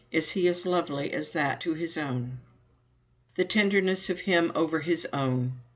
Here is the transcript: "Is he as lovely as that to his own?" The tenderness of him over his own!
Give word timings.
"Is 0.11 0.31
he 0.31 0.47
as 0.47 0.65
lovely 0.65 1.13
as 1.13 1.29
that 1.29 1.61
to 1.61 1.75
his 1.75 1.95
own?" 1.95 2.39
The 3.35 3.45
tenderness 3.45 4.09
of 4.09 4.21
him 4.21 4.51
over 4.55 4.79
his 4.79 5.05
own! 5.13 5.59